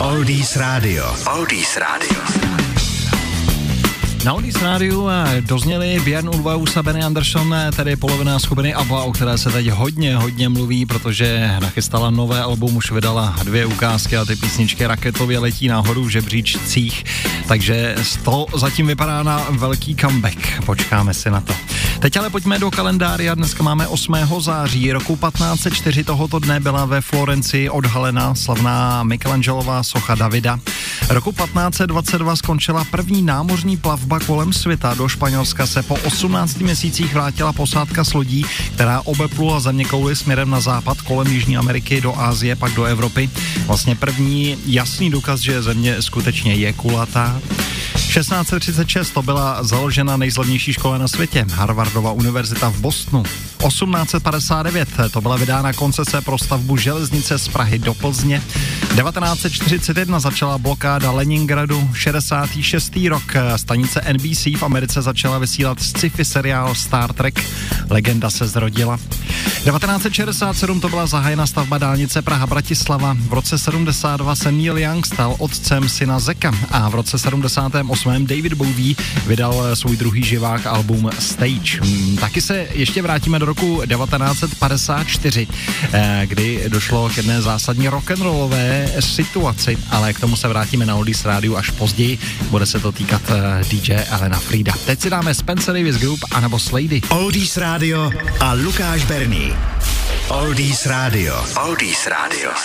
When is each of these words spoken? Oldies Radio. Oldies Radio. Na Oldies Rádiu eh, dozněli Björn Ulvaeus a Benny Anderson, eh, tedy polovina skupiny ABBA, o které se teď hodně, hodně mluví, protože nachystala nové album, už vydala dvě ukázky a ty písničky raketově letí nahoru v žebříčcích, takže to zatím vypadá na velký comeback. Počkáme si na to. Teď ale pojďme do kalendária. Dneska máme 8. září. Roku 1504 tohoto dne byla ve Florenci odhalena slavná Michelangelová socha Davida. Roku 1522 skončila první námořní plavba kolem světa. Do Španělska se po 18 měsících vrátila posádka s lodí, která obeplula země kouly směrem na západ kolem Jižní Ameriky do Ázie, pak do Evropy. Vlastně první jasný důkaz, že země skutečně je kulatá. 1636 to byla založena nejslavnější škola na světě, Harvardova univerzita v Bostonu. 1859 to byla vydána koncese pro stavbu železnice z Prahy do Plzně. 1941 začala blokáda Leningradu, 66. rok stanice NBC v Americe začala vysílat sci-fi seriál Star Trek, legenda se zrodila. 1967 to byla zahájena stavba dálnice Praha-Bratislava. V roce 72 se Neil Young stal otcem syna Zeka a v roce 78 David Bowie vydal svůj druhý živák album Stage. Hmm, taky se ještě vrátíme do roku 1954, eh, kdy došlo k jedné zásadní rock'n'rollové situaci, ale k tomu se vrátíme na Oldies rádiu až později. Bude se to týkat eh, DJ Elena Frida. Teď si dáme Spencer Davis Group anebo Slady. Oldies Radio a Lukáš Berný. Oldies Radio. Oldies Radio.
Oldies 0.00 0.56
Radio. 0.56 1.02
Oldies 1.26 1.76
Radio. 1.76 2.18
Na 4.24 4.34
Oldies 4.34 4.62
Rádiu 4.62 5.08
eh, 5.08 5.40
dozněli 5.40 6.00
Björn 6.00 6.28
Ulvaeus 6.28 6.76
a 6.76 6.82
Benny 6.82 7.02
Anderson, 7.02 7.54
eh, 7.54 7.70
tedy 7.72 7.96
polovina 7.96 8.38
skupiny 8.38 8.74
ABBA, 8.74 9.02
o 9.02 9.12
které 9.12 9.38
se 9.38 9.50
teď 9.50 9.68
hodně, 9.68 10.16
hodně 10.16 10.48
mluví, 10.48 10.86
protože 10.86 11.56
nachystala 11.60 12.10
nové 12.10 12.42
album, 12.42 12.76
už 12.76 12.90
vydala 12.90 13.36
dvě 13.44 13.66
ukázky 13.66 14.16
a 14.16 14.24
ty 14.24 14.36
písničky 14.36 14.86
raketově 14.86 15.38
letí 15.38 15.68
nahoru 15.68 16.04
v 16.04 16.08
žebříčcích, 16.08 17.04
takže 17.48 17.94
to 18.24 18.46
zatím 18.56 18.86
vypadá 18.86 19.22
na 19.22 19.46
velký 19.50 19.96
comeback. 19.96 20.64
Počkáme 20.66 21.14
si 21.14 21.30
na 21.30 21.40
to. 21.40 21.54
Teď 21.98 22.16
ale 22.16 22.30
pojďme 22.30 22.58
do 22.58 22.70
kalendária. 22.70 23.34
Dneska 23.34 23.62
máme 23.62 23.86
8. 23.86 24.14
září. 24.38 24.92
Roku 24.92 25.16
1504 25.16 26.04
tohoto 26.04 26.38
dne 26.38 26.60
byla 26.60 26.84
ve 26.84 27.00
Florenci 27.00 27.70
odhalena 27.70 28.34
slavná 28.34 29.02
Michelangelová 29.02 29.82
socha 29.82 30.14
Davida. 30.14 30.60
Roku 31.08 31.32
1522 31.32 32.36
skončila 32.36 32.84
první 32.90 33.22
námořní 33.22 33.76
plavba 33.76 34.20
kolem 34.20 34.52
světa. 34.52 34.94
Do 34.94 35.08
Španělska 35.08 35.66
se 35.66 35.82
po 35.82 35.94
18 35.94 36.58
měsících 36.58 37.14
vrátila 37.14 37.52
posádka 37.52 38.04
s 38.04 38.14
lodí, 38.14 38.46
která 38.74 39.00
obeplula 39.04 39.60
země 39.60 39.84
kouly 39.84 40.16
směrem 40.16 40.50
na 40.50 40.60
západ 40.60 41.00
kolem 41.00 41.26
Jižní 41.26 41.56
Ameriky 41.56 42.00
do 42.00 42.18
Ázie, 42.18 42.56
pak 42.56 42.72
do 42.72 42.84
Evropy. 42.84 43.30
Vlastně 43.66 43.94
první 43.94 44.56
jasný 44.66 45.10
důkaz, 45.10 45.40
že 45.40 45.62
země 45.62 46.02
skutečně 46.02 46.54
je 46.54 46.72
kulatá. 46.72 47.40
1636 48.08 49.10
to 49.10 49.22
byla 49.22 49.62
založena 49.62 50.16
nejslavnější 50.16 50.72
škola 50.72 50.98
na 50.98 51.08
světě, 51.08 51.44
Harvardova 51.50 52.12
univerzita 52.12 52.70
v 52.70 52.80
Bostonu. 52.80 53.22
1859 53.22 54.88
to 55.12 55.20
byla 55.20 55.36
vydána 55.36 55.72
koncese 55.72 56.20
pro 56.20 56.38
stavbu 56.38 56.76
železnice 56.76 57.38
z 57.38 57.48
Prahy 57.48 57.78
do 57.78 57.94
Plzně. 57.94 58.42
1941 59.02 60.20
začala 60.20 60.58
blokáda 60.58 61.10
Leningradu, 61.10 61.90
66. 61.94 62.96
rok 63.08 63.22
stanice 63.56 64.02
NBC 64.12 64.44
v 64.58 64.62
Americe 64.62 65.02
začala 65.02 65.38
vysílat 65.38 65.80
sci-fi 65.80 66.24
seriál 66.24 66.74
Star 66.74 67.12
Trek, 67.12 67.44
legenda 67.90 68.30
se 68.30 68.46
zrodila. 68.46 68.98
1967 69.64 70.80
to 70.80 70.88
byla 70.88 71.06
zahájena 71.06 71.46
stavba 71.46 71.78
dálnice 71.78 72.22
Praha-Bratislava. 72.22 73.16
V 73.20 73.32
roce 73.32 73.58
72 73.58 74.34
se 74.34 74.52
Neil 74.52 74.78
Young 74.78 75.06
stal 75.06 75.34
otcem 75.38 75.88
syna 75.88 76.18
Zeka 76.18 76.52
a 76.70 76.88
v 76.88 76.94
roce 76.94 77.18
78 77.18 77.97
David 78.04 78.54
Bowie 78.54 78.94
vydal 79.26 79.76
svůj 79.76 79.96
druhý 79.96 80.24
živák 80.24 80.66
album 80.66 81.10
Stage. 81.18 81.80
Hmm, 81.80 82.16
taky 82.16 82.40
se 82.40 82.66
ještě 82.72 83.02
vrátíme 83.02 83.38
do 83.38 83.46
roku 83.46 83.82
1954, 83.86 85.48
eh, 85.92 86.22
kdy 86.26 86.64
došlo 86.68 87.08
k 87.08 87.16
jedné 87.16 87.42
zásadní 87.42 87.88
rock'n'rollové 87.88 88.88
situaci, 89.00 89.78
ale 89.90 90.12
k 90.12 90.20
tomu 90.20 90.36
se 90.36 90.48
vrátíme 90.48 90.86
na 90.86 90.96
Oldies 90.96 91.24
rádiu 91.24 91.56
až 91.56 91.70
později. 91.70 92.18
Bude 92.50 92.66
se 92.66 92.80
to 92.80 92.92
týkat 92.92 93.22
eh, 93.28 93.64
DJ 93.64 93.92
Elena 94.10 94.38
Frida. 94.38 94.72
Teď 94.86 95.00
si 95.00 95.10
dáme 95.10 95.34
Spencer 95.34 95.74
Davis 95.74 95.96
Group 95.96 96.20
anebo 96.30 96.58
Slady. 96.58 97.00
Oldies 97.08 97.56
Radio 97.56 98.10
a 98.40 98.52
Lukáš 98.52 99.04
Berný. 99.04 99.52
Oldies 100.28 100.86
Radio. 100.86 101.44
Oldies 101.56 102.06
Radio. 102.06 102.58